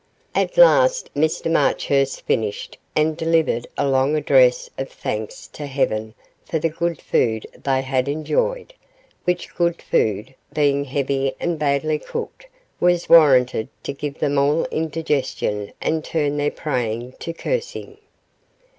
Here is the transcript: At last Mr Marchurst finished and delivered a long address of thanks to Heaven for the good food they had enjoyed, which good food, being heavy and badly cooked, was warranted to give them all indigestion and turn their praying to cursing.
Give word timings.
At 0.33 0.57
last 0.57 1.13
Mr 1.13 1.51
Marchurst 1.51 2.21
finished 2.25 2.79
and 2.95 3.15
delivered 3.15 3.67
a 3.77 3.87
long 3.87 4.15
address 4.15 4.67
of 4.75 4.89
thanks 4.89 5.45
to 5.49 5.67
Heaven 5.67 6.15
for 6.43 6.57
the 6.57 6.69
good 6.69 6.99
food 6.99 7.45
they 7.63 7.83
had 7.83 8.07
enjoyed, 8.07 8.73
which 9.25 9.53
good 9.53 9.79
food, 9.79 10.33
being 10.51 10.85
heavy 10.85 11.35
and 11.39 11.59
badly 11.59 11.99
cooked, 11.99 12.47
was 12.79 13.09
warranted 13.09 13.67
to 13.83 13.93
give 13.93 14.17
them 14.17 14.39
all 14.39 14.65
indigestion 14.71 15.71
and 15.79 16.03
turn 16.03 16.37
their 16.37 16.49
praying 16.49 17.11
to 17.19 17.31
cursing. 17.31 17.99